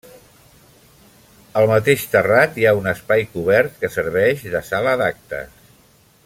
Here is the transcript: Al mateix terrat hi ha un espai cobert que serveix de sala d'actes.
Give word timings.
Al 1.61 1.67
mateix 1.71 2.05
terrat 2.15 2.57
hi 2.61 2.65
ha 2.69 2.73
un 2.79 2.89
espai 2.93 3.23
cobert 3.35 3.77
que 3.83 3.93
serveix 3.97 4.49
de 4.57 4.65
sala 4.73 4.97
d'actes. 5.05 5.55